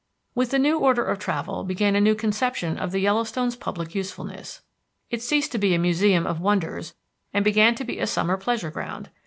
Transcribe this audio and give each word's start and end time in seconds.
With 0.33 0.49
the 0.49 0.57
new 0.57 0.79
order 0.79 1.05
of 1.05 1.19
travel 1.19 1.63
began 1.63 1.95
a 1.95 2.01
new 2.01 2.15
conception 2.15 2.75
of 2.75 2.91
the 2.91 3.01
Yellowstone's 3.01 3.55
public 3.55 3.93
usefulness. 3.93 4.63
It 5.11 5.21
ceased 5.21 5.51
to 5.51 5.59
be 5.59 5.75
a 5.75 5.77
museum 5.77 6.25
of 6.25 6.41
wonders 6.41 6.95
and 7.35 7.45
began 7.45 7.75
to 7.75 7.83
be 7.85 7.99
a 7.99 8.07
summer 8.07 8.35
pleasure 8.35 8.71
ground. 8.71 9.11